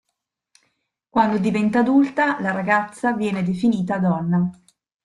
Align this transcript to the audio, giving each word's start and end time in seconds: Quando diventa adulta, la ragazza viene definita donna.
Quando 1.09 1.37
diventa 1.37 1.77
adulta, 1.81 2.39
la 2.41 2.49
ragazza 2.51 3.13
viene 3.13 3.43
definita 3.43 3.99
donna. 3.99 4.49